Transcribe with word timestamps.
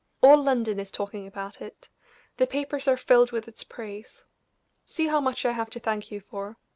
All 0.23 0.41
London 0.41 0.79
is 0.79 0.89
talking 0.89 1.27
about 1.27 1.61
it 1.61 1.87
the 2.37 2.47
papers 2.47 2.87
are 2.87 2.97
filled 2.97 3.31
with 3.31 3.47
its 3.47 3.63
praise. 3.63 4.25
See 4.83 5.05
how 5.05 5.21
much 5.21 5.45
I 5.45 5.51
have 5.51 5.69
to 5.69 5.79
thank 5.79 6.09
you 6.11 6.19
for! 6.21 6.57